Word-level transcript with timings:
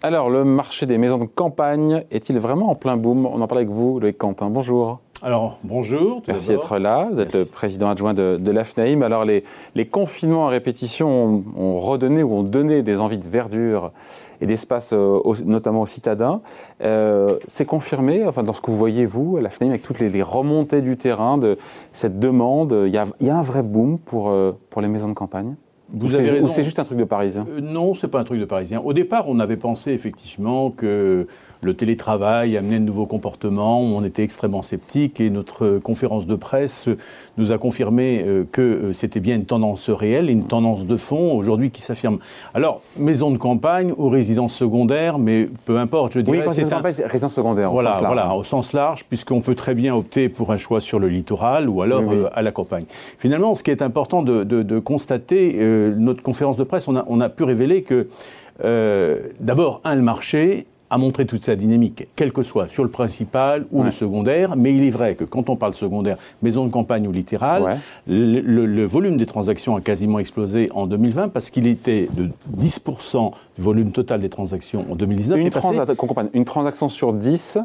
Alors, 0.00 0.30
le 0.30 0.44
marché 0.44 0.86
des 0.86 0.96
maisons 0.96 1.18
de 1.18 1.24
campagne 1.24 2.04
est-il 2.12 2.38
vraiment 2.38 2.70
en 2.70 2.76
plein 2.76 2.96
boom? 2.96 3.26
On 3.26 3.40
en 3.40 3.48
parle 3.48 3.62
avec 3.62 3.70
vous, 3.70 3.98
Loïc 3.98 4.16
Quentin. 4.16 4.48
Bonjour. 4.48 5.00
Alors, 5.22 5.58
bonjour. 5.64 6.22
Merci 6.28 6.50
d'être 6.50 6.78
là. 6.78 7.08
Vous 7.12 7.20
êtes 7.20 7.34
le 7.34 7.44
président 7.44 7.90
adjoint 7.90 8.14
de, 8.14 8.36
de 8.40 8.50
l'AFNAIM. 8.52 9.02
Alors, 9.02 9.24
les, 9.24 9.42
confinements 9.90 10.46
à 10.46 10.50
répétition 10.50 11.42
ont, 11.56 11.80
redonné 11.80 12.22
ou 12.22 12.32
ont 12.32 12.42
donné 12.44 12.84
des 12.84 13.00
envies 13.00 13.18
de 13.18 13.28
verdure 13.28 13.90
et 14.40 14.46
d'espace, 14.46 14.92
euh, 14.92 15.18
notamment 15.44 15.80
aux 15.80 15.86
citadins. 15.86 16.42
Euh, 16.80 17.36
c'est 17.48 17.66
confirmé, 17.66 18.24
enfin, 18.24 18.44
dans 18.44 18.52
ce 18.52 18.60
que 18.60 18.70
vous 18.70 18.78
voyez, 18.78 19.04
vous, 19.04 19.36
à 19.36 19.40
l'AFNAIM, 19.40 19.70
avec 19.70 19.82
toutes 19.82 19.98
les, 19.98 20.22
remontées 20.22 20.80
du 20.80 20.96
terrain, 20.96 21.38
de 21.38 21.58
cette 21.92 22.20
demande, 22.20 22.84
il 22.86 22.94
y 22.94 22.98
a, 22.98 23.36
un 23.36 23.42
vrai 23.42 23.64
boom 23.64 23.98
pour, 23.98 24.30
euh, 24.30 24.52
pour 24.70 24.80
les 24.80 24.86
maisons 24.86 25.08
de 25.08 25.14
campagne? 25.14 25.56
Vous 25.90 26.14
avez 26.14 26.30
raison. 26.30 26.46
Ou 26.46 26.50
c'est 26.50 26.64
juste 26.64 26.78
un 26.78 26.84
truc 26.84 26.98
de 26.98 27.04
Parisien? 27.04 27.46
Euh, 27.48 27.60
Non, 27.60 27.94
c'est 27.94 28.08
pas 28.08 28.20
un 28.20 28.24
truc 28.24 28.40
de 28.40 28.44
Parisien. 28.44 28.80
Au 28.80 28.92
départ, 28.92 29.24
on 29.28 29.40
avait 29.40 29.56
pensé 29.56 29.92
effectivement 29.92 30.70
que 30.70 31.26
le 31.60 31.74
télétravail 31.74 32.56
amenait 32.56 32.78
de 32.78 32.84
nouveaux 32.84 33.06
comportements. 33.06 33.80
On 33.80 34.04
était 34.04 34.22
extrêmement 34.22 34.62
sceptique 34.62 35.20
et 35.20 35.30
notre 35.30 35.78
conférence 35.78 36.26
de 36.26 36.36
presse 36.36 36.88
nous 37.36 37.52
a 37.52 37.58
confirmé 37.58 38.22
euh, 38.24 38.44
que 38.50 38.62
euh, 38.62 38.92
c'était 38.92 39.20
bien 39.20 39.36
une 39.36 39.44
tendance 39.44 39.90
réelle, 39.90 40.30
une 40.30 40.44
tendance 40.44 40.84
de 40.84 40.96
fond 40.96 41.36
aujourd'hui 41.36 41.70
qui 41.70 41.82
s'affirme. 41.82 42.18
Alors, 42.54 42.80
maison 42.96 43.30
de 43.30 43.38
campagne 43.38 43.92
ou 43.96 44.08
résidence 44.08 44.54
secondaire, 44.54 45.18
mais 45.18 45.48
peu 45.64 45.78
importe, 45.78 46.12
je 46.12 46.20
dirais. 46.20 46.44
Oui, 46.46 46.54
c'est 46.54 46.72
un... 46.72 46.80
résidence 46.80 47.34
secondaire. 47.34 47.72
Voilà, 47.72 47.90
au 47.90 47.92
sens 47.92 48.02
large. 48.02 48.14
voilà, 48.14 48.34
au 48.34 48.44
sens 48.44 48.72
large, 48.72 49.04
puisqu'on 49.04 49.40
peut 49.40 49.54
très 49.54 49.74
bien 49.74 49.94
opter 49.94 50.28
pour 50.28 50.52
un 50.52 50.56
choix 50.56 50.80
sur 50.80 50.98
le 50.98 51.08
littoral 51.08 51.68
ou 51.68 51.82
alors 51.82 52.02
à 52.32 52.42
la 52.42 52.52
campagne. 52.52 52.84
Finalement, 53.18 53.54
ce 53.54 53.62
qui 53.62 53.70
est 53.70 53.82
important 53.82 54.22
de, 54.22 54.78
constater, 54.78 55.56
notre 55.96 56.22
conférence 56.22 56.56
de 56.56 56.64
presse, 56.64 56.88
on 56.88 56.96
a, 56.96 57.04
on 57.08 57.20
a 57.20 57.28
pu 57.28 57.44
révéler 57.44 57.82
que 57.82 58.08
d'abord, 59.40 59.80
un, 59.84 59.94
le 59.94 60.02
marché 60.02 60.66
a 60.90 60.98
montré 60.98 61.26
toute 61.26 61.42
sa 61.42 61.56
dynamique, 61.56 62.08
quel 62.16 62.32
que 62.32 62.42
soit 62.42 62.68
sur 62.68 62.82
le 62.82 62.90
principal 62.90 63.66
ou 63.72 63.82
le 63.82 63.90
secondaire. 63.90 64.56
Mais 64.56 64.74
il 64.74 64.84
est 64.84 64.90
vrai 64.90 65.14
que 65.14 65.24
quand 65.24 65.48
on 65.50 65.56
parle 65.56 65.74
secondaire, 65.74 66.16
maison 66.42 66.64
de 66.64 66.70
campagne 66.70 67.06
ou 67.06 67.12
littérale, 67.12 67.80
le, 68.06 68.84
volume 68.84 69.16
des 69.16 69.26
transactions 69.26 69.76
a 69.76 69.80
quasiment 69.80 70.18
explosé 70.18 70.68
en 70.74 70.86
2020 70.86 71.28
parce 71.28 71.50
qu'il 71.50 71.66
était 71.66 72.08
de 72.12 72.30
10% 72.58 73.32
du 73.56 73.62
volume 73.62 73.92
total 73.92 74.20
des 74.20 74.30
transactions 74.30 74.86
en 74.90 74.94
2019. 74.94 75.38
Une, 75.38 76.30
une 76.32 76.44
transaction 76.44 76.88
sur 76.88 77.12
10 77.12 77.58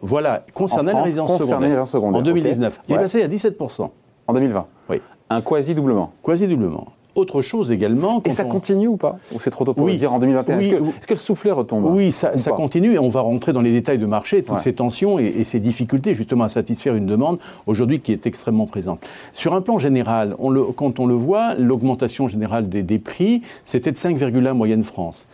voilà, 0.00 0.44
concernant 0.52 0.92
les 0.92 1.02
résidences 1.02 1.38
secondaires. 1.38 1.84
En 1.94 2.22
2019. 2.22 2.80
Il 2.88 2.94
est 2.94 2.98
passé 2.98 3.22
à 3.22 3.28
17%. 3.28 3.88
En 4.26 4.32
2020 4.32 4.66
Oui. 4.90 5.00
Un 5.30 5.40
quasi-doublement. 5.40 6.12
Quasi-doublement. 6.22 6.88
Autre 7.14 7.42
chose 7.42 7.70
également. 7.70 8.22
Et 8.24 8.30
ça 8.30 8.44
continue 8.44 8.88
ou 8.88 8.96
pas 8.96 9.18
Ou 9.32 9.40
c'est 9.40 9.50
trop 9.50 9.64
tôt 9.64 9.74
pour 9.74 9.86
le 9.86 9.94
dire 9.94 10.12
en 10.12 10.18
2021 10.18 10.58
Est-ce 10.58 11.06
que, 11.06 11.14
le 11.14 11.18
soufflet 11.18 11.52
retombe 11.52 11.84
Oui, 11.84 12.12
ça, 12.12 12.32
continue 12.52 12.94
et 12.94 12.98
on 12.98 13.08
va 13.08 13.20
rentrer 13.20 13.52
dans 13.52 13.60
les 13.60 13.72
détails 13.72 13.98
de 13.98 14.06
marché, 14.06 14.42
toutes 14.42 14.60
ces 14.60 14.74
tensions 14.74 15.18
et, 15.18 15.44
ces 15.44 15.60
difficultés 15.60 16.14
justement 16.14 16.44
à 16.44 16.48
satisfaire 16.48 16.94
une 16.94 17.06
demande 17.06 17.38
aujourd'hui 17.66 18.00
qui 18.00 18.12
est 18.12 18.26
extrêmement 18.26 18.66
présente. 18.66 19.06
Sur 19.32 19.54
un 19.54 19.60
plan 19.60 19.78
général, 19.78 20.34
on 20.38 20.50
le, 20.50 20.64
quand 20.64 21.00
on 21.00 21.06
le 21.06 21.14
voit, 21.14 21.54
l'augmentation 21.54 22.28
générale 22.28 22.68
des, 22.68 22.82
des 22.82 22.98
prix, 22.98 23.42
c'était 23.64 23.92
de 23.92 23.96
5,1 23.96 24.52
moyenne 24.52 24.84
France. 24.84 25.26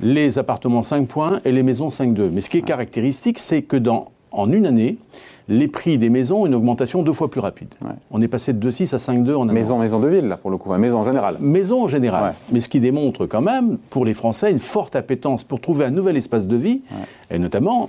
Les 0.00 0.38
appartements 0.38 0.82
5 0.82 1.06
points 1.06 1.40
et 1.44 1.52
les 1.52 1.62
maisons 1.62 1.88
5,2. 1.88 2.30
Mais 2.30 2.40
ce 2.40 2.50
qui 2.50 2.58
est 2.58 2.62
caractéristique, 2.62 3.38
c'est 3.38 3.62
que 3.62 3.76
dans, 3.76 4.06
en 4.32 4.50
une 4.52 4.66
année, 4.66 4.98
les 5.48 5.68
prix 5.68 5.98
des 5.98 6.10
maisons 6.10 6.42
ont 6.42 6.46
une 6.46 6.54
augmentation 6.54 7.02
deux 7.02 7.12
fois 7.12 7.30
plus 7.30 7.40
rapide. 7.40 7.68
On 8.10 8.20
est 8.22 8.28
passé 8.28 8.52
de 8.52 8.70
2,6 8.70 8.94
à 8.94 8.98
5,2 8.98 9.34
en 9.34 9.44
Maison, 9.44 9.78
maison 9.78 10.00
de 10.00 10.08
ville, 10.08 10.28
là, 10.28 10.36
pour 10.36 10.50
le 10.50 10.56
coup, 10.56 10.72
maison 10.74 10.98
en 10.98 11.04
général. 11.04 11.36
Maison 11.40 11.84
en 11.84 11.88
général. 11.88 12.34
Mais 12.50 12.60
ce 12.60 12.68
qui 12.68 12.80
démontre 12.80 13.26
quand 13.26 13.42
même, 13.42 13.78
pour 13.90 14.04
les 14.04 14.14
Français, 14.14 14.50
une 14.50 14.58
forte 14.58 14.96
appétence 14.96 15.44
pour 15.44 15.60
trouver 15.60 15.84
un 15.84 15.90
nouvel 15.90 16.16
espace 16.16 16.46
de 16.46 16.56
vie, 16.56 16.82
et 17.34 17.38
notamment 17.38 17.88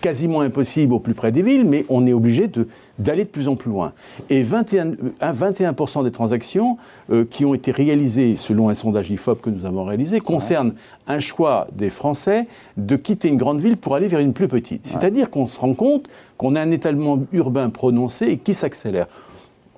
quasiment 0.00 0.40
impossible 0.40 0.92
au 0.92 0.98
plus 0.98 1.14
près 1.14 1.32
des 1.32 1.42
villes, 1.42 1.64
mais 1.64 1.84
on 1.88 2.06
est 2.06 2.12
obligé 2.12 2.50
d'aller 2.98 3.24
de 3.24 3.28
plus 3.28 3.48
en 3.48 3.56
plus 3.56 3.70
loin. 3.70 3.92
Et 4.30 4.42
21, 4.42 4.92
21 5.20 5.74
des 6.02 6.10
transactions 6.10 6.76
euh, 7.10 7.24
qui 7.28 7.44
ont 7.44 7.54
été 7.54 7.70
réalisées, 7.70 8.36
selon 8.36 8.68
un 8.68 8.74
sondage 8.74 9.10
IFOP 9.10 9.40
que 9.40 9.50
nous 9.50 9.64
avons 9.64 9.84
réalisé, 9.84 10.20
concernent 10.20 10.74
un 11.06 11.18
choix 11.20 11.68
des 11.72 11.90
Français 11.90 12.46
de 12.76 12.96
quitter 12.96 13.28
une 13.28 13.36
grande 13.36 13.60
ville 13.60 13.76
pour 13.76 13.94
aller 13.94 14.08
vers 14.08 14.20
une 14.20 14.32
plus 14.32 14.48
petite. 14.48 14.86
C'est-à-dire 14.86 15.30
qu'on 15.30 15.46
se 15.46 15.58
rend 15.58 15.74
compte 15.74 16.08
qu'on 16.36 16.54
a 16.56 16.60
un 16.60 16.70
étalement 16.70 17.20
urbain 17.32 17.70
prononcé 17.70 18.26
et 18.26 18.38
qui 18.38 18.54
s'accélère. 18.54 19.06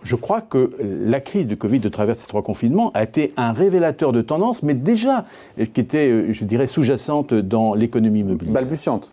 Je 0.05 0.17
crois 0.17 0.43
que 0.43 0.69
la 0.81 1.21
crise 1.21 1.47
du 1.47 1.57
Covid 1.57 1.81
de 1.81 1.89
travers 1.89 2.17
ces 2.17 2.27
trois 2.27 2.43
confinements 2.43 2.91
a 2.93 3.03
été 3.03 3.33
un 3.37 3.53
révélateur 3.53 4.13
de 4.13 4.21
tendance, 4.21 4.63
mais 4.63 4.75
déjà 4.75 5.25
qui 5.57 5.81
était, 5.81 6.11
euh, 6.11 6.33
je 6.33 6.45
dirais, 6.45 6.67
sous-jacente 6.67 7.33
dans 7.33 7.75
l'économie 7.75 8.21
immobilière. 8.21 8.55
Balbutiante 8.55 9.11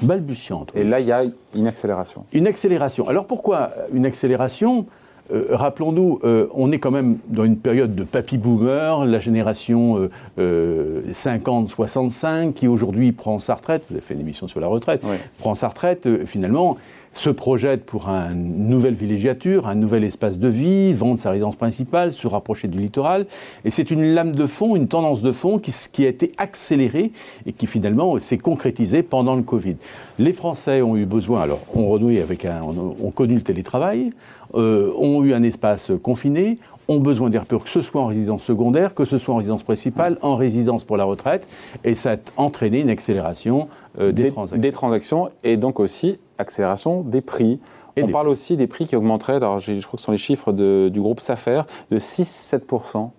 balbutiante. 0.00 0.70
Et 0.76 0.84
là, 0.84 1.00
il 1.00 1.08
y 1.08 1.12
a 1.12 1.24
une 1.56 1.66
accélération. 1.66 2.24
Une 2.32 2.46
accélération. 2.46 3.08
Alors 3.08 3.26
pourquoi 3.26 3.72
une 3.92 4.06
accélération? 4.06 4.86
Euh, 5.32 5.48
Rappelons-nous, 5.50 6.20
euh, 6.22 6.46
on 6.54 6.70
est 6.70 6.78
quand 6.78 6.92
même 6.92 7.18
dans 7.26 7.42
une 7.42 7.56
période 7.56 7.96
de 7.96 8.04
papy 8.04 8.38
boomer, 8.38 9.04
la 9.04 9.18
génération 9.18 10.08
50-65 10.38 12.52
qui 12.52 12.68
aujourd'hui 12.68 13.10
prend 13.10 13.40
sa 13.40 13.56
retraite, 13.56 13.82
vous 13.90 13.96
avez 13.96 14.04
fait 14.04 14.14
une 14.14 14.20
émission 14.20 14.46
sur 14.46 14.60
la 14.60 14.68
retraite, 14.68 15.02
prend 15.38 15.56
sa 15.56 15.66
retraite, 15.66 16.08
finalement, 16.26 16.76
se 17.12 17.30
projette 17.30 17.84
pour 17.84 18.08
une 18.08 18.68
nouvelle 18.68 18.94
villégiature, 18.94 19.66
un 19.66 19.74
nouvel 19.74 20.04
espace 20.04 20.38
de 20.38 20.48
vie, 20.48 20.92
vendre 20.92 21.18
sa 21.18 21.30
résidence 21.30 21.56
principale, 21.56 22.12
se 22.12 22.26
rapprocher 22.26 22.68
du 22.68 22.78
littoral. 22.78 23.26
Et 23.64 23.70
c'est 23.70 23.90
une 23.90 24.14
lame 24.14 24.32
de 24.32 24.46
fond, 24.46 24.76
une 24.76 24.88
tendance 24.88 25.22
de 25.22 25.32
fond 25.32 25.58
qui, 25.58 26.04
a 26.04 26.08
été 26.08 26.32
accélérée 26.38 27.12
et 27.46 27.52
qui 27.52 27.66
finalement 27.66 28.18
s'est 28.20 28.38
concrétisée 28.38 29.02
pendant 29.02 29.34
le 29.34 29.42
Covid. 29.42 29.76
Les 30.18 30.32
Français 30.32 30.82
ont 30.82 30.96
eu 30.96 31.06
besoin, 31.06 31.42
alors 31.42 31.60
on 31.74 31.88
renoué 31.88 32.20
avec 32.20 32.44
un, 32.44 32.62
on, 32.62 33.10
connu 33.10 33.34
le 33.34 33.42
télétravail, 33.42 34.10
euh, 34.54 34.92
ont 34.96 35.22
eu 35.24 35.32
un 35.34 35.42
espace 35.42 35.92
confiné, 36.02 36.56
ont 36.88 37.00
besoin 37.00 37.30
d'air 37.30 37.44
pur, 37.44 37.62
que 37.62 37.70
ce 37.70 37.82
soit 37.82 38.00
en 38.00 38.06
résidence 38.06 38.42
secondaire, 38.42 38.94
que 38.94 39.04
ce 39.04 39.18
soit 39.18 39.34
en 39.34 39.36
résidence 39.36 39.62
principale, 39.62 40.18
en 40.22 40.36
résidence 40.36 40.84
pour 40.84 40.96
la 40.96 41.04
retraite, 41.04 41.46
et 41.84 41.94
ça 41.94 42.12
a 42.12 42.16
entraîné 42.36 42.80
une 42.80 42.90
accélération 42.90 43.68
euh, 44.00 44.10
des, 44.10 44.30
transactions. 44.30 44.60
Des 44.60 44.72
transactions 44.72 45.30
et 45.44 45.56
donc 45.56 45.80
aussi 45.80 46.18
accélération 46.38 47.02
des 47.02 47.20
prix. 47.20 47.60
On 48.00 48.08
parle 48.08 48.28
aussi 48.28 48.56
des 48.56 48.68
prix 48.68 48.86
qui 48.86 48.94
augmenteraient, 48.94 49.36
alors 49.36 49.58
je 49.58 49.72
crois 49.80 49.96
que 49.96 50.00
ce 50.00 50.04
sont 50.04 50.12
les 50.12 50.18
chiffres 50.18 50.52
du 50.52 51.00
groupe 51.00 51.20
Safer, 51.20 51.62
de 51.90 51.98
6-7%. 51.98 53.10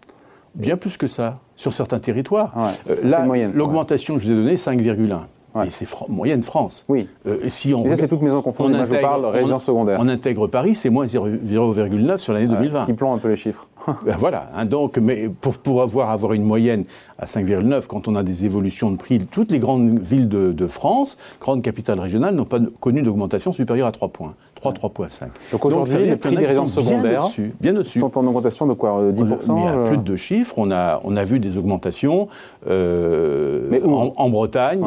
Bien 0.56 0.78
plus 0.78 0.98
que 0.98 1.08
ça, 1.08 1.40
sur 1.56 1.74
certains 1.74 2.00
territoires. 2.00 2.54
Euh, 2.90 2.96
là, 3.04 3.26
l'augmentation 3.54 4.16
que 4.16 4.22
je 4.22 4.28
vous 4.28 4.34
ai 4.34 4.36
donnée, 4.36 4.56
5,1%. 4.56 5.20
Et 5.66 5.72
c'est 5.72 5.88
moyenne 6.08 6.44
France. 6.44 6.86
Oui. 6.88 7.08
Euh, 7.26 7.50
si 7.50 7.74
on 7.74 7.88
ça, 7.88 7.96
c'est 7.96 8.08
toutes 8.08 8.22
maisons 8.22 8.42
confondues. 8.42 8.76
Moi, 8.76 8.86
je 8.86 8.96
parle 8.96 9.26
résidence 9.26 9.64
secondaire. 9.64 10.00
On 10.02 10.08
intègre 10.08 10.48
Paris, 10.48 10.76
c'est 10.76 10.90
moins 10.90 11.06
0,9 11.06 12.18
sur 12.18 12.34
l'année 12.34 12.46
2020. 12.46 12.86
Qui 12.86 12.94
plombe 12.94 13.16
un 13.16 13.20
peu 13.20 13.30
les 13.30 13.36
chiffres. 13.36 13.68
Ben 14.06 14.16
voilà. 14.18 14.50
Hein, 14.56 14.66
donc, 14.66 14.98
mais 14.98 15.30
pour, 15.30 15.58
pour 15.58 15.82
avoir, 15.82 16.10
avoir 16.10 16.34
une 16.34 16.44
moyenne 16.44 16.86
à 17.20 17.26
5,9, 17.26 17.88
quand 17.88 18.08
on 18.08 18.16
a 18.16 18.24
des 18.24 18.46
évolutions 18.46 18.92
de 18.92 18.98
prix, 18.98 19.20
toutes 19.20 19.52
les 19.52 19.60
grandes 19.60 20.00
villes 20.00 20.30
de, 20.30 20.68
France, 20.68 21.18
grandes 21.42 21.62
capitales 21.62 22.00
régionales, 22.00 22.36
n'ont 22.36 22.46
pas 22.46 22.60
connu 22.80 23.02
d'augmentation 23.02 23.52
supérieure 23.52 23.88
à 23.88 23.92
3 23.92 24.10
points. 24.10 24.34
3, 24.56 24.74
3,5. 24.74 25.24
Donc 25.52 25.66
aujourd'hui, 25.66 26.06
les 26.06 26.16
prix 26.18 26.36
des 26.36 26.46
résidences 26.46 26.74
secondaires 26.74 27.28
bien 27.62 27.74
sont 27.86 28.18
en 28.18 28.28
augmentation 28.28 28.68
de 28.68 28.74
quoi 28.74 29.02
10% 29.12 29.22
euh, 29.22 29.38
Il 29.58 29.64
y 29.64 29.68
a 29.68 29.74
euh 29.74 29.84
plus 29.86 29.98
de 29.98 30.16
chiffres. 30.18 30.56
On 30.58 30.70
a, 30.70 31.00
on 31.06 31.16
a 31.16 31.24
vu 31.24 31.40
des 31.40 31.58
augmentations 31.58 32.28
euh, 32.68 33.68
Mais 33.70 33.82
en, 33.82 34.30
Bretagne. 34.30 34.84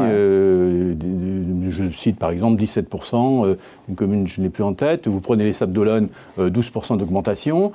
je 1.70 1.96
cite 1.96 2.19
par 2.19 2.30
exemple 2.30 2.62
17%, 2.62 3.56
une 3.88 3.94
commune, 3.94 4.26
je 4.26 4.42
n'ai 4.42 4.50
plus 4.50 4.62
en 4.62 4.74
tête. 4.74 5.08
Vous 5.08 5.20
prenez 5.20 5.44
les 5.44 5.54
Sables 5.54 5.72
d'Olonne, 5.72 6.08
12% 6.38 6.98
d'augmentation. 6.98 7.72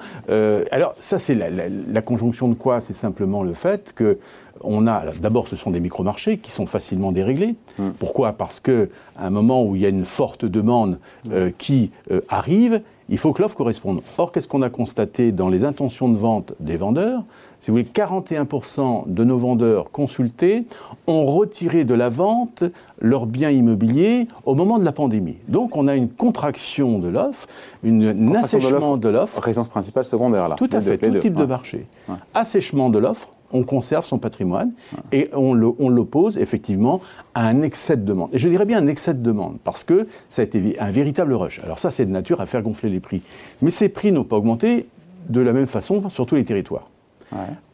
alors, 0.72 0.94
ça, 1.00 1.17
c'est 1.18 1.36
la, 1.36 2.02
conjonction 2.02 2.48
de 2.48 2.54
quoi? 2.54 2.82
C'est 2.82 2.94
simplement 2.94 3.44
le 3.44 3.54
fait 3.54 3.94
que 3.94 4.18
on 4.62 4.88
a, 4.88 5.04
d'abord, 5.20 5.48
ce 5.48 5.56
sont 5.56 5.70
des 5.70 5.80
micro-marchés 5.80 6.40
qui 6.40 6.52
sont 6.52 6.66
facilement 6.66 7.12
déréglés. 7.12 7.56
Hmm. 7.78 7.90
Pourquoi? 8.00 8.34
Parce 8.34 8.60
qu'à 8.60 8.88
un 9.20 9.30
moment 9.30 9.64
où 9.64 9.76
il 9.76 9.84
y 9.84 9.86
a 9.86 9.90
une 9.90 10.06
forte 10.06 10.46
demande 10.46 11.00
euh, 11.32 11.52
qui 11.56 11.92
euh, 12.10 12.22
arrive, 12.28 12.82
il 13.10 13.18
faut 13.18 13.34
que 13.34 13.42
l'offre 13.42 13.56
corresponde. 13.56 14.02
Or, 14.18 14.32
qu'est-ce 14.32 14.48
qu'on 14.48 14.64
a 14.64 14.70
constaté 14.70 15.32
dans 15.32 15.50
les 15.50 15.64
intentions 15.64 16.10
de 16.10 16.18
vente 16.18 16.54
des 16.60 16.78
vendeurs? 16.78 17.24
Si 17.60 17.72
vous 17.72 17.78
voulez, 17.78 17.90
41% 17.92 19.06
de 19.08 19.24
nos 19.24 19.38
vendeurs 19.38 19.92
consultés 19.92 20.66
ont 21.08 21.26
retiré 21.26 21.84
de 21.84 21.94
la 21.94 22.10
vente 22.10 22.64
leurs 23.02 23.26
biens 23.26 23.50
immobiliers 23.50 24.28
au 24.46 24.56
moment 24.56 24.78
de 24.80 24.86
la 24.86 24.92
pandémie. 24.92 25.38
Donc, 25.48 25.76
on 25.76 25.88
a 25.88 25.96
une 25.96 26.10
contraction 26.10 27.00
de 27.00 27.08
l'offre, 27.08 27.48
un 27.86 28.36
assèchement 28.36 28.98
de 28.98 29.10
l'offre. 29.10 29.42
Résidence 29.42 29.68
principale, 29.70 30.06
secondaire, 30.06 30.48
là. 30.48 30.56
Tout 30.56 30.70
à 30.72 30.82
fait, 30.82 30.98
tout 30.98 31.20
type 31.20 31.36
de 31.36 31.46
marché. 31.46 31.86
Assèchement 32.34 32.90
de 32.90 33.00
l'offre 33.00 33.30
on 33.52 33.64
conserve 33.64 34.06
son 34.06 34.18
patrimoine 34.18 34.72
et 35.12 35.30
on 35.34 35.54
l'oppose 35.54 36.38
effectivement 36.38 37.02
à 37.34 37.48
un 37.48 37.62
excès 37.62 37.98
de 37.98 38.04
demande. 38.04 38.30
Et 38.34 38.40
je 38.40 38.50
dirais 38.50 38.66
bien 38.66 38.80
un 38.80 38.88
excès 38.88 39.14
de 39.14 39.22
demande 39.22 39.58
parce 39.64 39.84
que 39.84 40.08
ça 40.30 40.42
a 40.42 40.46
été 40.46 40.78
un 40.80 40.92
véritable 40.92 41.34
rush. 41.34 41.62
Alors 41.64 41.80
ça, 41.80 41.92
c'est 41.92 42.06
de 42.06 42.12
nature 42.12 42.42
à 42.42 42.46
faire 42.46 42.62
gonfler 42.62 42.90
les 42.90 43.00
prix. 43.00 43.22
Mais 43.62 43.72
ces 43.72 43.90
prix 43.90 44.12
n'ont 44.12 44.24
pas 44.24 44.36
augmenté 44.36 44.88
de 45.30 45.42
la 45.42 45.54
même 45.54 45.68
façon 45.68 46.10
sur 46.10 46.26
tous 46.26 46.36
les 46.36 46.46
territoires. 46.46 46.90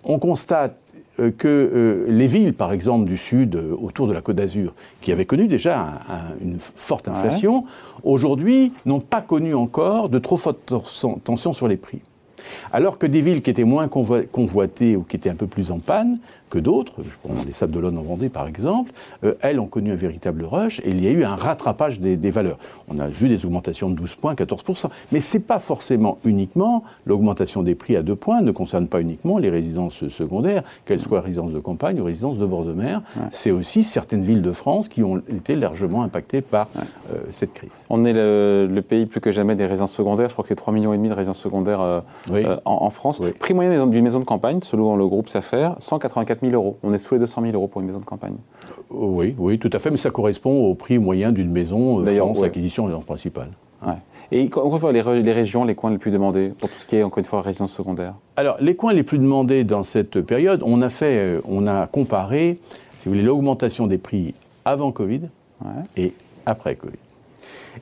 On 0.04 0.20
constate 0.20 0.78
que 1.38 2.06
les 2.08 2.28
villes, 2.28 2.54
par 2.54 2.72
exemple, 2.72 3.06
du 3.06 3.18
Sud, 3.18 3.56
autour 3.56 4.08
de 4.08 4.14
la 4.14 4.22
Côte 4.22 4.36
d'Azur, 4.36 4.74
qui 5.02 5.12
avaient 5.12 5.26
connu 5.26 5.48
déjà 5.48 6.00
une 6.42 6.58
forte 6.60 7.08
inflation, 7.08 7.66
aujourd'hui 8.04 8.74
n'ont 8.86 9.00
pas 9.00 9.22
connu 9.22 9.54
encore 9.54 10.10
de 10.10 10.18
trop 10.20 10.38
forte 10.38 10.74
tension 11.24 11.54
sur 11.54 11.68
les 11.68 11.78
prix. 11.78 12.02
Alors 12.72 12.98
que 12.98 13.08
des 13.08 13.22
villes 13.22 13.42
qui 13.42 13.50
étaient 13.50 13.64
moins 13.64 13.88
convoitées 13.88 14.96
ou 14.96 15.04
qui 15.04 15.16
étaient 15.16 15.30
un 15.30 15.36
peu 15.36 15.48
plus 15.48 15.72
en 15.72 15.80
panne, 15.80 16.20
que 16.54 16.60
d'autres, 16.60 16.94
je 17.00 17.16
prends 17.24 17.34
les 17.48 17.52
Sables 17.52 17.74
d'Olonne 17.74 17.98
en 17.98 18.04
Vendée 18.04 18.30
par 18.30 18.48
exemple, 18.48 18.92
euh, 19.24 19.34
elles 19.42 19.60
ont 19.60 19.66
connu 19.66 19.92
un 19.92 19.96
véritable 19.96 20.46
rush 20.46 20.82
et 20.82 20.90
il 20.90 21.04
y 21.04 21.08
a 21.08 21.10
eu 21.10 21.24
un 21.24 21.36
rattrapage 21.36 22.00
des, 22.00 22.16
valeurs. 22.30 22.60
On 22.90 23.00
a 23.00 23.08
vu 23.08 23.28
des 23.28 23.44
augmentations 23.44 23.90
de 23.90 23.96
12 23.96 24.16
points, 24.16 24.36
14%. 24.36 24.90
Mais 25.12 25.20
ce 25.20 25.38
n'est 25.38 25.44
pas 25.44 25.58
forcément 25.58 26.20
uniquement 26.26 26.84
l'augmentation 27.08 27.64
des 27.64 27.74
prix 27.74 27.96
à 27.98 28.04
2 28.04 28.16
points, 28.16 28.42
ne 28.42 28.52
concerne 28.52 28.88
pas 28.88 29.02
uniquement 29.02 29.40
les 29.40 29.50
résidences 29.50 30.08
secondaires, 30.10 30.62
qu'elles 30.86 31.00
soient 31.00 31.22
résidences 31.22 31.54
de 31.54 31.60
campagne 31.60 32.00
ou 32.00 32.04
résidences 32.04 32.38
de 32.38 32.46
bord 32.46 32.66
de 32.66 32.74
mer. 32.74 33.02
C'est 33.32 33.52
aussi 33.52 33.84
certaines 33.84 34.24
villes 34.24 34.44
de 34.44 34.52
France 34.52 34.90
qui 34.90 35.04
ont 35.04 35.24
été 35.30 35.56
largement 35.56 36.04
impactées 36.04 36.42
par 36.42 36.68
euh, 36.78 37.18
cette 37.32 37.54
crise. 37.54 37.72
On 37.90 38.06
est 38.06 38.14
le, 38.14 38.82
pays 38.88 39.08
plus 39.08 39.22
que 39.22 39.32
jamais 39.32 39.56
des 39.56 39.66
résidences 39.66 39.94
secondaires. 39.94 40.30
Je 40.30 40.34
crois 40.34 40.44
que 40.44 40.50
c'est 40.50 40.60
3,5 40.60 40.74
millions 40.74 40.94
et 40.94 40.98
demi 40.98 41.10
de 41.10 41.16
résidences 41.16 41.40
secondaires 41.40 41.82
euh, 41.82 42.02
en, 42.66 42.90
France. 42.90 43.22
Prix 43.40 43.54
moyen 43.54 43.88
d'une 43.88 44.04
maison 44.04 44.20
de 44.20 44.26
campagne, 44.26 44.60
selon 44.62 44.96
le 44.96 45.08
groupe 45.08 45.30
SAFER, 45.30 45.70
184 45.78 46.46
euros. 46.54 46.78
On 46.84 46.94
est 46.94 46.98
sous 46.98 47.16
les 47.16 47.20
200 47.20 47.42
000 47.42 47.54
euros 47.54 47.68
pour 47.68 47.82
une 47.82 47.88
maison 47.88 48.00
de 48.00 48.06
campagne. 48.06 48.36
Oui, 48.90 49.36
oui, 49.38 49.60
tout 49.60 49.70
à 49.74 49.80
fait, 49.80 49.90
mais 49.90 49.98
ça 49.98 50.10
correspond 50.10 50.66
au 50.66 50.76
prix 50.76 50.98
moyen 51.00 51.32
d'une 51.32 51.52
maison 51.52 52.00
euh, 52.00 52.16
France 52.16 52.40
ouais. 52.40 52.48
acquisition 52.48 52.88
principale. 53.02 53.50
Ouais. 53.86 53.94
Et 54.32 54.46
encore 54.46 54.74
une 54.74 54.80
fois, 54.80 54.92
les, 54.92 55.02
régions, 55.32 55.64
les 55.64 55.76
coins 55.76 55.92
les 55.92 55.98
plus 55.98 56.12
demandés 56.12 56.54
pour 56.58 56.70
tout 56.70 56.80
ce 56.80 56.86
qui 56.86 56.96
est, 56.96 57.04
encore 57.04 57.20
une 57.20 57.26
fois, 57.26 57.42
résidence 57.42 57.72
secondaire 57.72 58.16
Alors, 58.36 58.58
les 58.60 58.76
coins 58.76 58.94
les 58.94 59.04
plus 59.04 59.20
demandés 59.20 59.64
dans 59.64 59.84
cette 59.84 60.22
période, 60.22 60.62
on 60.66 60.82
a 60.82 60.90
fait, 60.90 61.18
euh, 61.18 61.42
on 61.46 61.68
a 61.68 61.88
comparé, 61.88 62.60
si 63.00 63.06
vous 63.06 63.12
voulez, 63.12 63.24
l'augmentation 63.24 63.88
des 63.88 63.98
prix 63.98 64.34
avant 64.66 64.92
Covid 64.92 65.22
et 65.98 66.14
après 66.46 66.76
Covid. 66.76 66.98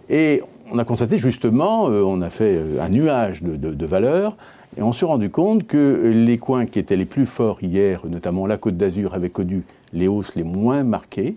Et 0.09 0.42
on 0.71 0.77
a 0.77 0.85
constaté 0.85 1.18
justement, 1.18 1.89
euh, 1.89 2.01
on 2.01 2.21
a 2.21 2.29
fait 2.29 2.59
un 2.79 2.89
nuage 2.89 3.44
de, 3.44 3.56
de 3.56 3.85
valeurs. 3.85 4.35
Et 4.77 4.81
on 4.81 4.94
s'est 4.94 5.06
rendu 5.06 5.29
compte 5.29 5.68
que 5.68 6.12
les 6.13 6.38
coins 6.38 6.65
qui 6.65 6.79
étaient 6.79 6.95
les 6.95 7.06
plus 7.06 7.25
forts 7.25 7.62
hier, 7.62 8.03
notamment 8.07 8.47
la 8.47 8.57
Côte 8.57 8.77
d'Azur, 8.77 9.13
avaient 9.13 9.29
connu 9.29 9.63
les 9.91 10.07
hausses 10.07 10.35
les 10.35 10.44
moins 10.44 10.83
marquées. 10.83 11.35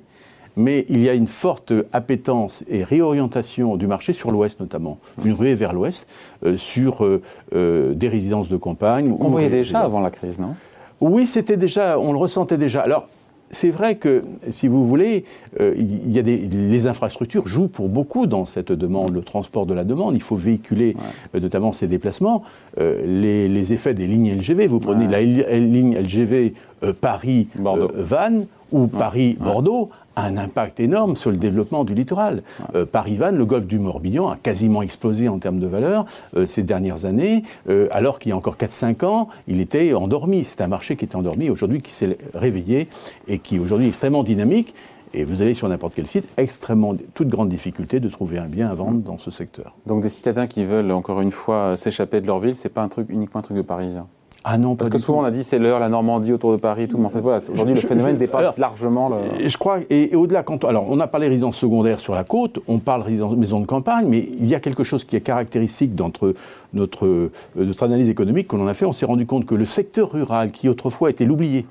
Mais 0.57 0.87
il 0.89 1.01
y 1.01 1.09
a 1.09 1.15
une 1.15 1.27
forte 1.27 1.73
appétence 1.93 2.63
et 2.69 2.85
réorientation 2.85 3.77
du 3.77 3.89
marché 3.89 4.13
sur 4.13 4.31
l'ouest 4.31 4.61
notamment, 4.61 4.99
une 5.25 5.33
ruée 5.33 5.55
vers 5.55 5.73
l'ouest, 5.73 6.07
euh, 6.47 6.57
sur 6.57 7.05
euh, 7.05 7.23
euh, 7.57 7.93
des 7.93 8.09
résidences 8.09 8.49
de 8.49 8.57
campagne. 8.57 9.13
On 9.19 9.31
voyait 9.31 9.51
déjà 9.51 9.81
avant 9.81 10.01
la 10.01 10.11
crise, 10.11 10.39
non? 10.39 10.55
Oui, 11.01 11.27
c'était 11.27 11.57
déjà, 11.57 11.99
on 11.99 12.13
le 12.13 12.19
ressentait 12.19 12.57
déjà. 12.57 12.83
Alors, 12.83 13.09
c'est 13.51 13.71
vrai 13.71 13.97
que, 13.97 14.25
si 14.51 14.69
vous 14.69 14.87
voulez, 14.87 15.25
euh, 15.61 15.75
il 15.77 16.11
y 16.11 16.19
a 16.19 16.23
des, 16.23 16.37
les 16.37 16.87
infrastructures 16.87 17.47
jouent 17.47 17.69
pour 17.69 17.89
beaucoup 17.89 18.27
dans 18.27 18.45
cette 18.45 18.73
demande, 18.73 19.15
le 19.15 19.23
transport 19.23 19.67
de 19.67 19.75
la 19.75 19.85
demande. 19.85 20.15
Il 20.15 20.23
faut 20.23 20.37
véhiculer 20.37 20.97
euh, 21.35 21.41
notamment 21.41 21.73
ces 21.73 21.87
déplacements. 21.87 22.43
Euh, 22.79 23.05
les, 23.07 23.73
effets 23.73 23.95
des 23.95 24.07
lignes 24.07 24.37
LGV, 24.37 24.67
vous 24.67 24.81
prenez 24.81 25.09
la 25.09 25.23
ligne 25.23 25.97
LGV 25.97 26.55
Paris-Vannes 27.01 28.47
ou 28.73 28.89
Paris-Bordeaux, 28.89 29.91
un 30.17 30.37
impact 30.37 30.81
énorme 30.81 31.17
sur 31.17 31.31
le 31.31 31.37
développement 31.37 31.85
du 31.85 31.95
littoral. 31.95 32.43
Euh, 32.75 32.87
Paris-Vannes, 32.87 33.37
le 33.37 33.45
golfe 33.45 33.67
du 33.67 33.79
Morbihan 33.79 34.29
a 34.29 34.37
quasiment 34.37 34.83
explosé 34.83 35.29
en 35.29 35.39
termes 35.39 35.59
de 35.59 35.67
valeur 35.67 36.07
euh, 36.37 36.47
ces 36.47 36.63
dernières 36.63 37.05
années, 37.05 37.45
euh, 37.69 37.89
alors 37.91 38.19
qu'il 38.19 38.31
y 38.31 38.33
a 38.33 38.37
encore 38.37 38.57
4-5 38.57 39.05
ans, 39.05 39.29
il 39.49 39.61
était 39.61 39.95
endormi. 39.95 40.45
C'est 40.45 40.61
un 40.61 40.69
marché 40.69 40.97
qui 40.97 41.05
était 41.05 41.17
endormi 41.17 41.51
aujourd'hui, 41.51 41.83
qui 41.83 41.93
s'est 41.93 42.19
réveillé 42.35 42.89
et 43.29 43.39
qui 43.39 43.59
aujourd'hui 43.59 43.87
est 43.87 43.91
extrêmement 43.91 44.23
dynamique. 44.23 44.75
Et 45.17 45.23
vous 45.23 45.43
allez 45.43 45.55
sur 45.55 45.69
n'importe 45.69 45.95
quel 45.95 46.09
site, 46.09 46.27
extrêmement, 46.37 46.95
toute 47.15 47.29
grande 47.29 47.49
difficulté 47.49 48.01
de 48.01 48.09
trouver 48.09 48.39
un 48.39 48.47
bien 48.47 48.69
à 48.69 48.75
vendre 48.75 48.99
dans 48.99 49.17
ce 49.17 49.31
secteur. 49.31 49.73
Donc 49.87 50.03
des 50.03 50.09
citadins 50.09 50.49
qui 50.49 50.65
veulent 50.65 50.91
encore 50.91 51.21
une 51.21 51.31
fois 51.31 51.77
s'échapper 51.77 52.21
de 52.21 52.27
leur 52.27 52.41
ville, 52.41 52.57
c'est 52.57 52.69
pas 52.69 52.83
un 52.83 52.89
truc 52.89 53.07
uniquement 53.11 53.39
un 53.39 53.43
truc 53.43 53.57
de 53.57 53.63
Parisien? 53.63 54.09
Ah 54.47 54.59
non, 54.59 54.77
parce 54.77 54.91
que 54.91 54.99
souvent 54.99 55.23
on 55.23 55.25
a 55.25 55.31
dit 55.31 55.43
c'est 55.43 55.59
l'heure, 55.59 55.81
la 55.81 55.89
Normandie 55.89 56.31
autour 56.31 56.53
de 56.53 56.59
Paris, 56.59 56.87
tout. 56.87 56.99
Mais 56.99 57.07
en 57.07 57.11
fait, 57.11 57.21
voilà, 57.21 57.41
aujourd'hui 57.51 57.75
le 57.75 57.81
phénomène 57.81 58.19
dépasse 58.19 58.59
largement. 58.59 59.09
Le... 59.09 59.49
Je 59.49 59.57
crois, 59.57 59.79
et, 59.89 60.15
au-delà, 60.15 60.43
quand 60.43 60.65
alors 60.65 60.85
on 60.91 61.01
a 61.01 61.07
parlé 61.07 61.29
résidence 61.29 61.57
secondaire 61.57 61.99
sur 61.99 62.15
la 62.15 62.25
côte, 62.25 62.61
on 62.69 62.79
parle 62.79 63.01
résidence 63.01 63.35
maison 63.37 63.61
de 63.61 63.67
campagne, 63.67 64.07
mais 64.07 64.19
il 64.19 64.47
y 64.47 64.55
a 64.55 64.61
quelque 64.61 64.85
chose 64.85 65.05
qui 65.05 65.17
est 65.17 65.23
caractéristique 65.23 65.95
d'entre 65.95 66.35
notre, 66.75 67.07
euh, 67.07 67.33
notre 67.57 67.85
analyse 67.85 68.11
économique 68.11 68.49
qu'on 68.49 68.63
en 68.63 68.67
a 68.67 68.75
fait. 68.75 68.85
On 68.85 68.93
s'est 68.93 69.07
rendu 69.07 69.25
compte 69.25 69.47
que 69.47 69.55
le 69.55 69.65
secteur 69.65 70.13
rural, 70.13 70.53
qui 70.53 70.69
autrefois 70.69 71.09
était 71.09 71.25
l'oublié, 71.25 71.65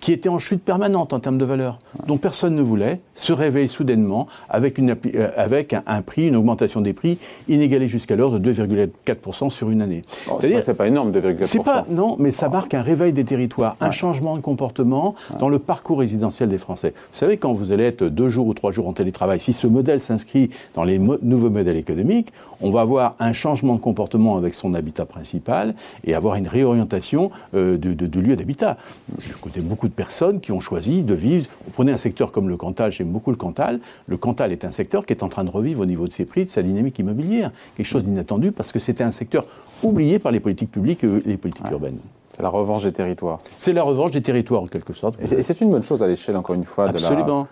qui 0.00 0.12
était 0.12 0.28
en 0.28 0.38
chute 0.38 0.62
permanente 0.62 1.12
en 1.12 1.20
termes 1.20 1.38
de 1.38 1.44
valeur, 1.44 1.78
dont 2.06 2.18
personne 2.18 2.56
ne 2.56 2.62
voulait, 2.62 3.00
se 3.14 3.32
réveille 3.32 3.68
soudainement 3.68 4.26
avec, 4.48 4.78
une, 4.78 4.96
euh, 5.14 5.30
avec 5.36 5.74
un, 5.86 6.02
prix, 6.02 6.26
une 6.26 6.36
augmentation 6.36 6.80
des 6.80 6.92
prix 6.92 7.18
inégalée 7.48 7.88
jusqu'alors 7.88 8.38
de 8.38 8.52
2,4% 8.52 9.50
sur 9.50 9.70
une 9.70 9.82
année. 9.82 10.04
Oh, 10.30 10.38
c'est 10.40 10.74
pas 10.74 10.88
énorme, 10.88 11.12
2,4%. 11.12 11.44
C'est 11.44 11.62
pas, 11.62 11.86
non, 11.88 12.16
mais 12.18 12.30
ça 12.30 12.48
marque 12.48 12.74
un 12.74 12.82
réveil 12.82 13.12
des 13.12 13.24
territoires, 13.24 13.76
un 13.80 13.90
changement 13.90 14.36
de 14.36 14.40
comportement 14.40 15.14
dans 15.38 15.48
le 15.48 15.58
parcours 15.58 16.00
résidentiel 16.00 16.48
des 16.48 16.58
Français. 16.58 16.94
Vous 17.12 17.18
savez, 17.18 17.36
quand 17.36 17.52
vous 17.52 17.72
allez 17.72 17.84
être 17.84 18.04
deux 18.04 18.28
jours 18.28 18.46
ou 18.46 18.54
trois 18.54 18.72
jours 18.72 18.88
en 18.88 18.92
télétravail, 18.92 19.40
si 19.40 19.52
ce 19.52 19.66
modèle 19.66 20.00
s'inscrit 20.00 20.50
dans 20.74 20.84
les 20.84 20.98
nouveaux 20.98 21.50
modèles 21.50 21.76
économiques, 21.76 22.32
on 22.60 22.70
va 22.70 22.80
avoir 22.80 23.16
un 23.18 23.32
changement 23.32 23.74
de 23.74 23.80
comportement 23.80 24.36
avec 24.36 24.54
son 24.54 24.74
habitat 24.74 25.04
principal 25.04 25.74
et 26.04 26.14
avoir 26.14 26.36
une 26.36 26.48
réorientation 26.48 27.30
euh, 27.54 27.76
de 27.76 28.20
lieu 28.20 28.36
d'habitat. 28.36 28.76
Je 29.18 29.32
a 29.58 29.62
beaucoup 29.62 29.88
de 29.88 29.92
personnes 29.92 30.40
qui 30.40 30.52
ont 30.52 30.60
choisi 30.60 31.02
de 31.02 31.14
vivre. 31.14 31.46
Vous 31.64 31.70
prenez 31.72 31.92
un 31.92 31.96
secteur 31.96 32.32
comme 32.32 32.48
le 32.48 32.56
Cantal, 32.56 32.92
j'aime 32.92 33.08
beaucoup 33.10 33.30
le 33.30 33.36
Cantal. 33.36 33.80
Le 34.06 34.16
Cantal 34.16 34.52
est 34.52 34.64
un 34.64 34.70
secteur 34.72 35.06
qui 35.06 35.12
est 35.12 35.22
en 35.22 35.28
train 35.28 35.44
de 35.44 35.50
revivre 35.50 35.80
au 35.80 35.86
niveau 35.86 36.06
de 36.06 36.12
ses 36.12 36.24
prix, 36.24 36.44
de 36.44 36.50
sa 36.50 36.62
dynamique 36.62 36.98
immobilière. 36.98 37.50
Quelque 37.76 37.86
chose 37.86 38.04
d'inattendu 38.04 38.52
parce 38.52 38.72
que 38.72 38.78
c'était 38.78 39.04
un 39.04 39.10
secteur 39.10 39.46
oublié 39.82 40.18
par 40.18 40.32
les 40.32 40.40
politiques 40.40 40.70
publiques 40.70 41.04
et 41.04 41.08
les 41.24 41.36
politiques 41.36 41.70
urbaines. 41.70 41.98
C'est 42.34 42.42
la 42.42 42.48
revanche 42.48 42.84
des 42.84 42.92
territoires. 42.92 43.38
C'est 43.58 43.74
la 43.74 43.82
revanche 43.82 44.10
des 44.12 44.22
territoires, 44.22 44.62
en 44.62 44.66
quelque 44.66 44.94
sorte. 44.94 45.18
Et 45.20 45.42
c'est 45.42 45.60
une 45.60 45.68
bonne 45.68 45.82
chose 45.82 46.02
à 46.02 46.06
l'échelle, 46.06 46.36
encore 46.36 46.54
une 46.54 46.64
fois, 46.64 46.88
Absolument. 46.88 47.46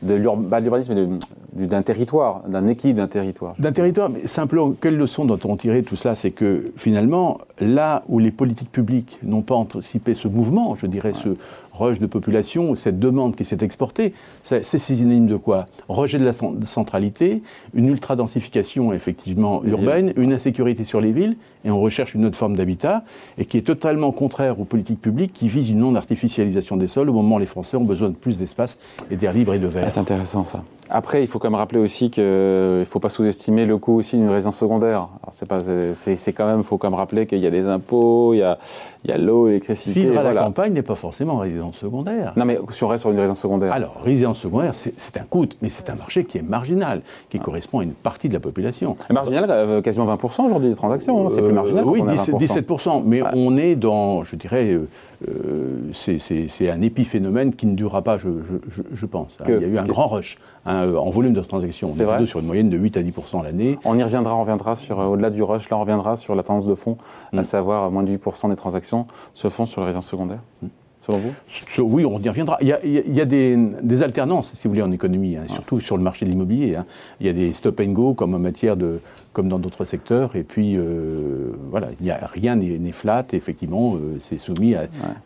de 0.00 0.14
l'urbanisme 0.14 0.96
et 0.96 1.06
d'un 1.54 1.82
territoire, 1.82 2.42
d'un 2.48 2.66
équilibre 2.66 3.00
d'un 3.00 3.06
territoire. 3.06 3.54
D'un 3.58 3.72
territoire, 3.72 4.10
mais 4.10 4.26
simplement, 4.26 4.74
quelle 4.80 4.96
leçon 4.96 5.24
doit-on 5.24 5.56
tirer 5.56 5.82
tout 5.82 5.96
cela? 5.96 6.14
C'est 6.14 6.32
que 6.32 6.72
finalement, 6.76 7.38
là 7.60 8.02
où 8.08 8.18
les 8.18 8.30
politiques 8.30 8.72
publiques 8.72 9.18
n'ont 9.22 9.42
pas 9.42 9.54
anticipé 9.54 10.14
ce 10.14 10.28
mouvement, 10.28 10.74
je 10.74 10.86
dirais 10.86 11.12
ce 11.12 11.36
rush 11.72 11.98
de 11.98 12.06
population, 12.06 12.74
cette 12.74 12.98
demande 12.98 13.36
qui 13.36 13.44
s'est 13.44 13.58
exportée, 13.60 14.14
c'est 14.42 14.62
synonyme 14.62 15.26
de 15.26 15.36
quoi? 15.36 15.66
Rejet 15.88 16.18
de 16.18 16.24
la 16.24 16.32
centralité, 16.66 17.42
une 17.74 17.88
ultra-densification 17.88 18.92
effectivement 18.92 19.62
urbaine, 19.64 20.12
une 20.16 20.32
insécurité 20.32 20.84
sur 20.84 21.00
les 21.00 21.12
villes, 21.12 21.36
et 21.64 21.70
on 21.70 21.80
recherche 21.80 22.14
une 22.14 22.26
autre 22.26 22.36
forme 22.36 22.56
d'habitat, 22.56 23.04
et 23.38 23.44
qui 23.44 23.58
est 23.58 23.62
totalement 23.62 24.12
contraire 24.12 24.60
aux 24.60 24.64
politiques 24.64 25.00
publiques 25.00 25.32
qui 25.32 25.48
visent 25.48 25.70
une 25.70 25.78
non-artificialisation 25.78 26.76
des 26.76 26.86
sols 26.86 27.08
au 27.08 27.12
moment 27.12 27.36
où 27.36 27.40
les 27.40 27.46
Français 27.46 27.76
ont 27.76 27.84
besoin 27.84 28.08
de 28.08 28.14
plus 28.14 28.38
d'espace 28.38 28.78
et 29.10 29.16
d'air 29.16 29.32
libre 29.32 29.54
et 29.54 29.58
de 29.58 29.66
verre. 29.66 29.90
c'est 29.90 30.00
intéressant 30.00 30.44
ça. 30.44 30.62
Après, 30.90 31.22
il 31.22 31.26
faut 31.26 31.38
quand 31.44 31.50
même 31.50 31.58
rappeler 31.58 31.78
aussi 31.78 32.10
qu'il 32.10 32.24
ne 32.24 32.84
faut 32.88 33.00
pas 33.00 33.10
sous-estimer 33.10 33.66
le 33.66 33.76
coût 33.76 33.98
aussi 33.98 34.16
d'une 34.16 34.30
résidence 34.30 34.56
secondaire. 34.56 35.08
C'est 35.30 35.48
pas, 35.48 35.60
c'est, 35.94 36.32
quand 36.32 36.46
même, 36.46 36.62
faut 36.62 36.78
quand 36.78 36.90
même 36.90 36.98
rappeler 36.98 37.26
qu'il 37.26 37.38
y 37.38 37.46
a 37.46 37.50
des 37.50 37.66
impôts, 37.66 38.34
il 38.34 38.38
y 38.38 38.42
a, 38.42 38.58
il 39.04 39.10
y 39.10 39.12
a 39.12 39.18
l'eau, 39.18 39.46
l'électricité. 39.46 40.00
Vivre 40.00 40.18
à 40.18 40.22
la 40.22 40.42
campagne 40.42 40.72
n'est 40.72 40.82
pas 40.82 40.94
forcément 40.94 41.36
résidence 41.38 41.76
secondaire. 41.76 42.32
Non, 42.36 42.44
mais 42.44 42.58
si 42.70 42.84
on 42.84 42.88
reste 42.88 43.02
sur 43.02 43.10
une 43.10 43.18
résidence 43.18 43.40
secondaire. 43.40 43.72
Alors, 43.72 44.00
résidence 44.02 44.38
secondaire, 44.38 44.74
c'est, 44.74 45.16
un 45.16 45.24
coût, 45.24 45.46
mais 45.62 45.68
c'est 45.68 45.90
un 45.90 45.94
marché 45.94 46.24
qui 46.24 46.38
est 46.38 46.42
marginal, 46.42 47.02
qui 47.30 47.38
correspond 47.38 47.80
à 47.80 47.84
une 47.84 47.92
partie 47.92 48.28
de 48.28 48.34
la 48.34 48.40
population. 48.40 48.96
marginal, 49.10 49.46
euh, 49.50 49.82
quasiment 49.82 50.06
20% 50.14 50.46
aujourd'hui 50.46 50.70
des 50.70 50.76
transactions. 50.76 51.26
Hein, 51.26 51.28
c'est 51.30 51.40
plus 51.40 51.50
euh, 51.50 51.54
marginal. 51.54 51.84
oui, 51.84 52.00
17%. 52.02 53.02
Mais 53.04 53.22
on 53.34 53.56
est 53.56 53.74
dans, 53.74 54.24
je 54.24 54.36
dirais, 54.36 54.72
euh, 54.72 54.86
euh, 55.28 55.90
c'est 55.92 56.70
un 56.70 56.82
épiphénomène 56.82 57.54
qui 57.54 57.66
ne 57.66 57.74
durera 57.74 58.02
pas, 58.02 58.18
je, 58.18 59.06
pense. 59.06 59.36
Hein. 59.40 59.44
il 59.48 59.54
y 59.54 59.64
a 59.64 59.68
eu 59.68 59.78
un 59.78 59.84
grand 59.84 60.08
rush 60.08 60.38
hein, 60.66 60.92
en 60.94 61.10
volume 61.10 61.32
de 61.32 61.40
transactions. 61.40 61.88
On 61.88 62.00
est, 62.00 62.06
plutôt 62.06 62.26
sur 62.26 62.40
une 62.40 62.46
moyenne 62.46 62.68
de 62.68 62.76
8 62.76 62.96
à 62.96 63.02
10 63.02 63.12
l'année. 63.44 63.78
On 63.84 63.98
y 63.98 64.02
reviendra, 64.02 64.34
on 64.34 64.40
reviendra 64.40 64.76
sur, 64.76 65.00
euh, 65.00 65.06
au-delà 65.06 65.23
du 65.30 65.42
rush, 65.42 65.70
là 65.70 65.76
on 65.76 65.80
reviendra 65.80 66.16
sur 66.16 66.34
la 66.34 66.42
tendance 66.42 66.66
de 66.66 66.74
fond, 66.74 66.96
à 67.32 67.40
mm. 67.40 67.44
savoir 67.44 67.90
moins 67.90 68.02
de 68.02 68.16
8% 68.16 68.50
des 68.50 68.56
transactions 68.56 69.06
se 69.32 69.48
font 69.48 69.66
sur 69.66 69.80
les 69.80 69.86
résidences 69.86 70.08
secondaires. 70.08 70.42
Mm. 70.62 70.68
Selon 71.04 71.18
vous? 71.18 71.34
Oui, 71.82 72.04
on 72.04 72.18
y 72.18 72.28
reviendra. 72.28 72.56
Il 72.62 72.68
y 72.68 73.20
a, 73.20 73.24
des, 73.24 74.02
alternances, 74.02 74.52
si 74.54 74.66
vous 74.66 74.72
voulez, 74.72 74.82
en 74.82 74.92
économie, 74.92 75.36
hein, 75.36 75.44
surtout 75.46 75.80
sur 75.80 75.96
le 75.96 76.02
marché 76.02 76.24
de 76.24 76.30
l'immobilier. 76.30 76.76
Il 77.20 77.26
y 77.26 77.28
a 77.28 77.32
des 77.32 77.52
stop 77.52 77.80
and 77.80 77.92
go 77.92 78.14
comme 78.14 78.34
en 78.34 78.38
matière 78.38 78.76
de, 78.76 79.00
comme 79.34 79.48
dans 79.48 79.58
d'autres 79.58 79.84
secteurs. 79.84 80.34
Et 80.36 80.44
puis, 80.44 80.76
euh, 80.76 81.52
voilà, 81.68 81.88
il 82.00 82.04
n'y 82.06 82.10
a 82.10 82.30
rien 82.32 82.56
n'est 82.56 82.92
flat. 82.92 83.26
effectivement, 83.32 83.96
euh, 83.96 84.16
c'est 84.20 84.38
soumis 84.38 84.74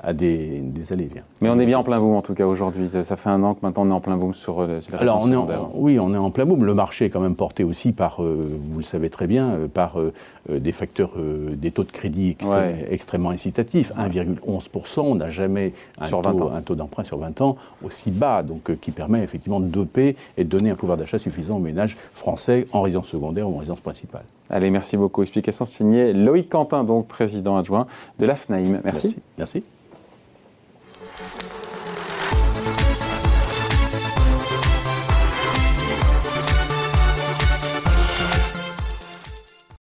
à, 0.03 0.13
des, 0.13 0.61
des 0.61 0.93
allées-vient. 0.93 1.23
Mais 1.41 1.51
on 1.51 1.59
est 1.61 1.67
bien 1.67 1.79
en 1.79 1.85
plein 1.85 2.01
boom, 2.01 2.17
en 2.17 2.23
tout 2.23 2.35
cas, 2.35 2.47
aujourd'hui. 2.47 2.89
Ça, 2.89 3.17
fait 3.17 3.29
un 3.29 3.43
an 3.45 3.55
que 3.55 3.61
maintenant 3.63 3.85
on 3.87 3.91
est 3.91 3.95
en 3.95 4.01
plein 4.01 4.17
boom 4.17 4.35
sur, 4.35 4.61
euh, 4.61 4.81
sur 4.81 4.95
la 4.95 5.03
Alors, 5.03 5.23
on 5.23 5.31
est 5.31 5.57
Oui, 5.75 6.01
on 6.01 6.13
est 6.13 6.19
en 6.19 6.31
plein 6.31 6.47
boom. 6.47 6.65
Le 6.65 6.75
marché 6.75 7.05
est 7.05 7.11
quand 7.11 7.21
même 7.21 7.37
porté 7.37 7.63
aussi 7.63 7.93
par, 7.93 8.21
vous 8.21 8.79
le 8.79 8.83
savez 8.83 9.11
très 9.11 9.27
bien, 9.27 9.53
par 9.73 9.99
des 10.49 10.73
facteurs, 10.73 11.13
des 11.53 11.71
taux 11.71 11.85
de 11.85 11.93
crédit 11.93 12.37
extrêmement 12.91 13.31
incitatifs. 13.31 13.93
1,11%, 13.97 15.01
on 15.01 15.15
n'a 15.17 15.31
jamais 15.31 15.68
un 16.01 16.63
taux, 16.63 16.75
d'emprunt 16.75 17.05
sur 17.05 17.19
20 17.19 17.41
ans 17.41 17.57
aussi 17.85 18.11
bas, 18.11 18.43
donc 18.43 18.77
qui 18.81 18.91
permet 18.91 19.23
effectivement 19.23 19.61
de 19.61 19.67
doper 19.67 20.17
et 20.37 20.45
de 20.45 20.49
donner 20.49 20.71
un 20.71 20.75
pouvoir 20.75 20.99
d'achat 20.99 21.19
suffisant 21.19 21.57
aux 21.57 21.61
ménages 21.61 21.97
français 22.13 22.67
en 22.73 22.83
résidence 22.83 23.09
secondaire 23.09 23.49
ou 23.49 23.55
en 23.55 23.59
résidence 23.59 23.81
principale. 23.81 24.25
Allez, 24.51 24.71
merci 24.71 24.97
beaucoup. 24.97 25.23
Explication 25.23 25.65
signée 25.65 26.13
Loïc 26.13 26.49
Quentin, 26.49 26.85
donc 26.85 27.07
président 27.07 27.57
adjoint 27.57 27.87
de 28.19 28.27
l'AFNAIM. 28.27 28.81
Merci. 28.85 29.17
Merci. 29.37 29.63